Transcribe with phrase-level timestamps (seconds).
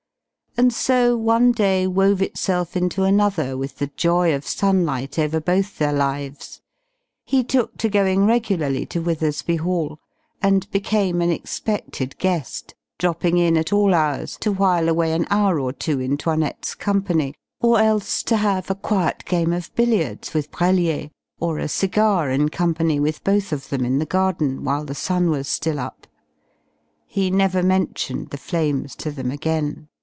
[0.57, 5.77] And so one day wove itself into another with the joy of sunlight over both
[5.77, 6.61] their lives.
[7.23, 9.99] He took to going regularly to Withersby Hall,
[10.41, 15.57] and became an expected guest, dropping in at all hours to wile away an hour
[15.57, 20.51] or two in 'Toinette's company, or else to have a quiet game of billiards with
[20.51, 24.95] Brellier, or a cigar in company with both of them, in the garden, while the
[24.95, 26.07] sun was still up.
[27.07, 29.87] He never mentioned the flames to them again.